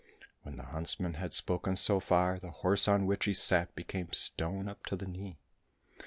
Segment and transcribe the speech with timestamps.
[0.41, 4.67] "When the huntsman had spoken so far, the horse on which he sat became stone
[4.67, 5.37] up to the knee.